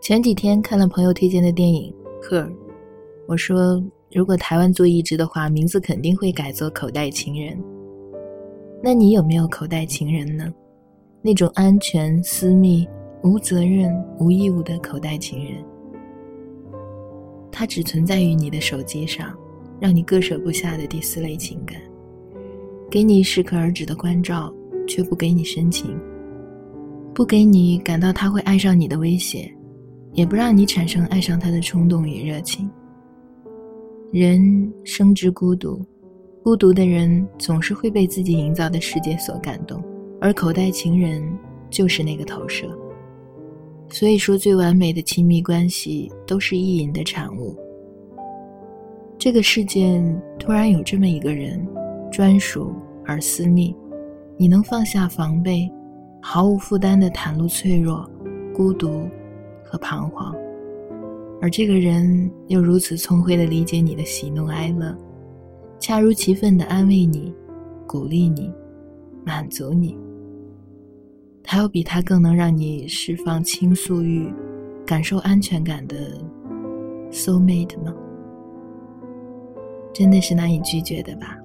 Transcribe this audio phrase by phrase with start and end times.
[0.00, 1.94] 前几天看了朋友推荐的电影
[2.26, 2.46] 《Her》，
[3.26, 7.54] 我说如果台湾做译制的话，名字肯定会改作《口袋情人》。
[8.82, 10.50] 那你有没有口袋情人呢？
[11.20, 12.88] 那种安全、私密、
[13.22, 15.62] 无责任、无义务的口袋情人，
[17.52, 19.36] 它只存在于你的手机上，
[19.78, 21.78] 让你割舍不下的第四类情感，
[22.90, 24.50] 给你适可而止的关照，
[24.88, 25.94] 却不给你深情，
[27.12, 29.54] 不给你感到他会爱上你的威胁。
[30.12, 32.68] 也不让你产生爱上他的冲动与热情。
[34.12, 35.80] 人生之孤独，
[36.42, 39.82] 孤独的人总是会被自己营造的世界所感动，
[40.20, 41.22] 而口袋情人
[41.70, 42.66] 就是那个投射。
[43.88, 47.56] 所以说，最完美的亲密关系都是意淫的产物。
[49.18, 50.02] 这个世界
[50.38, 51.64] 突然有这么一个人，
[52.10, 52.72] 专属
[53.04, 53.74] 而私密，
[54.36, 55.70] 你能放下防备，
[56.20, 58.08] 毫无负担地袒露脆弱、
[58.54, 59.08] 孤独。
[59.70, 60.34] 和彷徨，
[61.40, 64.92] 而这个人又如此聪慧的理解你的喜怒哀乐，
[65.78, 67.32] 恰如其分的安慰你、
[67.86, 68.52] 鼓励你、
[69.24, 69.96] 满足你。
[71.44, 74.32] 还有比他更能让你释放倾诉欲、
[74.84, 75.96] 感受安全感的
[77.12, 77.94] soul mate 吗？
[79.92, 81.38] 真的是难以拒绝的吧？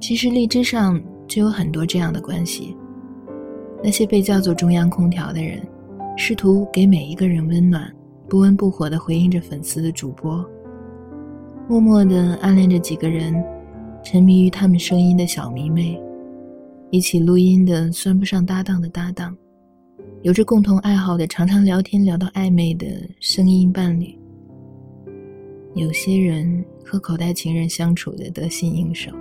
[0.00, 2.74] 其实荔枝上就有很多这样的关系。
[3.82, 5.60] 那些被叫做中央空调的人，
[6.16, 7.90] 试图给每一个人温暖，
[8.28, 10.44] 不温不火地回应着粉丝的主播，
[11.68, 13.32] 默默地暗恋着几个人，
[14.02, 16.00] 沉迷于他们声音的小迷妹，
[16.90, 19.36] 一起录音的算不上搭档的搭档，
[20.22, 22.86] 有着共同爱好的常常聊天聊到暧昧的
[23.20, 24.18] 声音伴侣。
[25.74, 29.12] 有些人和口袋情人相处的得心应手，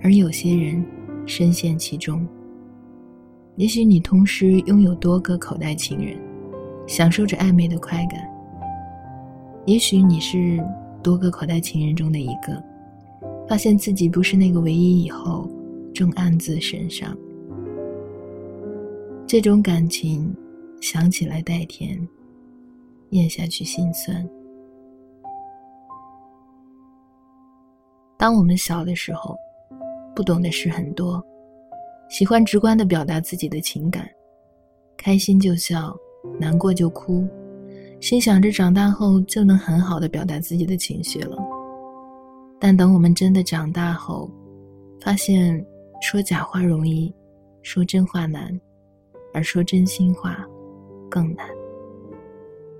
[0.00, 0.84] 而有些人
[1.26, 2.24] 深陷其中。
[3.56, 6.18] 也许你同时拥有多个口袋情人，
[6.88, 8.20] 享受着暧昧的快感。
[9.64, 10.60] 也许你是
[11.02, 12.60] 多个口袋情人中的一个，
[13.48, 15.48] 发现自己不是那个唯一以后，
[15.94, 17.16] 正暗自神伤。
[19.24, 20.34] 这种感情，
[20.80, 21.96] 想起来带甜，
[23.10, 24.28] 咽下去心酸。
[28.18, 29.36] 当我们小的时候，
[30.12, 31.24] 不懂的事很多。
[32.08, 34.08] 喜欢直观的表达自己的情感，
[34.96, 35.96] 开心就笑，
[36.38, 37.26] 难过就哭，
[38.00, 41.36] 心想着长大后就能很好的表达自己的情绪了。
[42.60, 44.30] 但等我们真的长大后，
[45.00, 45.64] 发现
[46.00, 47.12] 说假话容易，
[47.62, 48.58] 说真话难，
[49.32, 50.46] 而说真心话
[51.10, 51.46] 更难，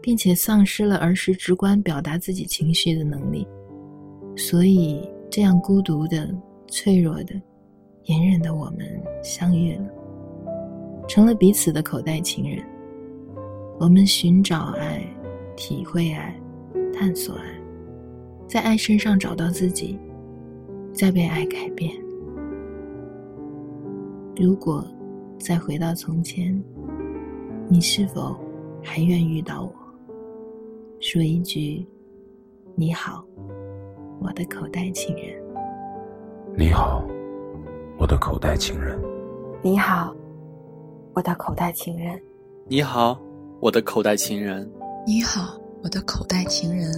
[0.01, 3.47] 并且丧失了儿时直观表达自己情绪的能力。
[4.37, 6.33] 所以，这样孤独的、
[6.69, 7.35] 脆弱的。
[8.04, 8.81] 隐忍的我们
[9.22, 9.84] 相遇了，
[11.09, 12.62] 成了彼此的口袋情人。
[13.78, 15.03] 我们寻找爱，
[15.56, 16.38] 体会爱，
[16.93, 17.44] 探索爱，
[18.47, 19.98] 在爱身上找到自己，
[20.93, 21.93] 再被爱改变。
[24.37, 24.87] 如果
[25.38, 26.62] 再回到从前，
[27.69, 28.37] 你是否
[28.82, 29.72] 还愿遇到我？
[31.00, 31.87] 说一句
[32.76, 33.25] ：“你好，
[34.20, 35.43] 我的口袋情人。”
[36.56, 37.03] 你好。
[37.97, 38.99] 我的口袋情人，
[39.62, 40.15] 你好，
[41.15, 42.21] 我的口袋情人。
[42.66, 43.19] 你好，
[43.60, 44.69] 我的口袋情人。
[45.06, 46.91] 你好，我的口袋情人。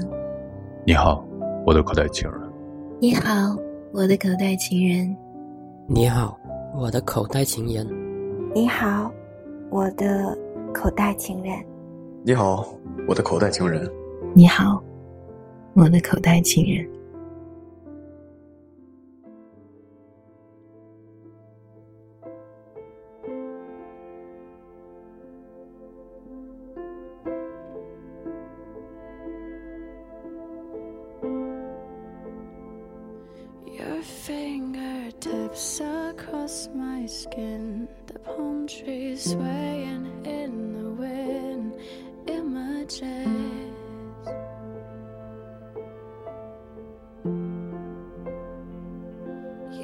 [0.86, 1.22] 你好，
[1.66, 2.50] 我的口袋情人。
[2.98, 3.56] 你好，
[3.92, 5.16] 我的口袋情人。
[5.94, 6.34] 你好，
[6.80, 7.86] 我的口袋情人。
[8.54, 9.12] 你好，
[9.70, 10.32] 我的
[10.72, 11.62] 口袋情人。
[12.24, 12.66] 你好，
[13.06, 13.90] 我的口袋情人。
[14.34, 14.82] 你好，
[15.74, 16.88] 我的口袋情人。
[34.02, 41.74] Fingertips across my skin, the palm trees swaying in the wind,
[42.26, 43.02] images.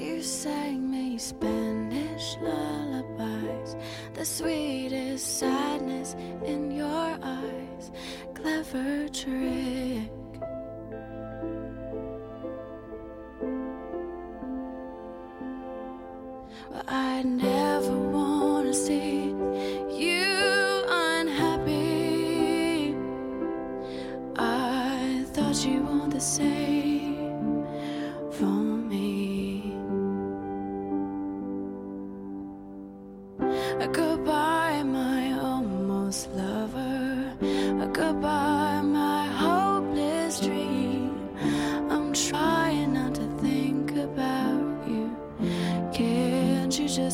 [0.01, 3.77] You sang me Spanish lullabies,
[4.15, 6.15] the sweetest sadness
[6.45, 7.91] in your eyes,
[8.35, 10.22] clever trick.
[16.89, 19.35] I never wanna see
[20.05, 22.97] you unhappy.
[24.37, 27.65] I thought you were the same
[28.31, 29.73] for me.
[33.93, 37.37] Goodbye, my almost lover.
[37.85, 39.12] A goodbye, my.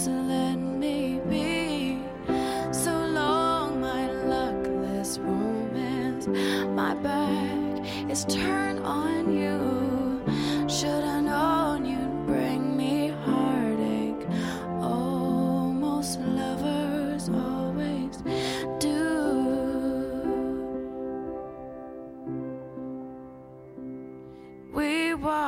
[0.09, 2.01] let me be.
[2.73, 6.27] So long, my luckless romance.
[6.75, 10.23] My back is turned on you.
[10.69, 14.27] Should I known you'd bring me heartache?
[14.81, 17.31] Almost lovers.
[17.33, 17.58] Oh.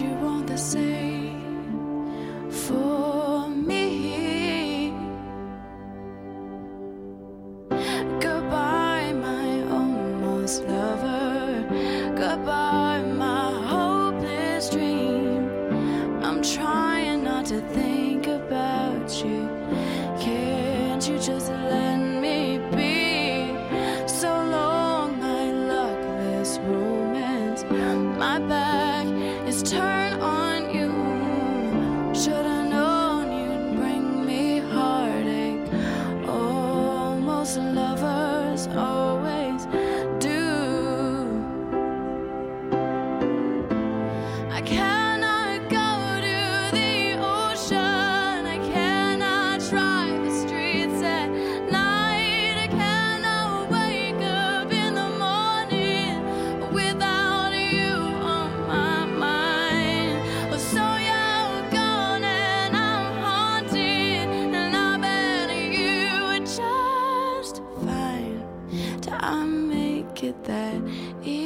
[0.00, 1.01] you want the same.
[29.46, 30.51] is turn on
[70.44, 71.41] that.